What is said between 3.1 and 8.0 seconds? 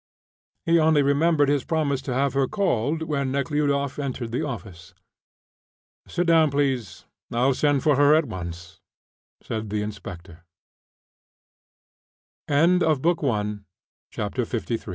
Nekhludoff entered the office. "Sit down, please. I'll send for